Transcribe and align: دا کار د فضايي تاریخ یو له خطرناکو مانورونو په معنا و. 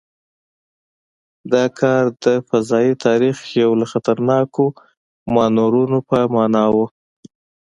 دا 1.53 1.65
کار 1.79 2.03
د 2.23 2.25
فضايي 2.49 2.93
تاریخ 3.05 3.37
یو 3.61 3.71
له 3.79 3.85
خطرناکو 3.91 4.65
مانورونو 5.35 5.97
په 6.09 6.17
معنا 6.33 6.65
و. 6.75 6.77